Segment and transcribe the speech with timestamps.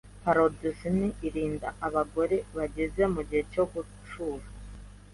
[0.23, 0.97] Phloridzin
[1.27, 4.45] irinda abagore bageze mu gihe cyo gucura